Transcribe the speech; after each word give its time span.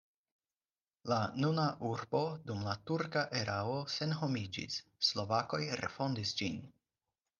La 1.11 1.17
nuna 1.43 1.65
urbo 1.89 2.21
dum 2.51 2.63
la 2.69 2.73
turka 2.91 3.25
erao 3.41 3.75
senhomiĝis, 3.97 4.81
slovakoj 5.11 5.61
refondis 5.83 6.35
ĝin. 6.41 6.59